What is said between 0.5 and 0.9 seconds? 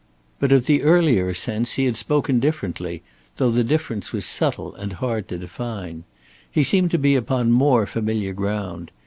of the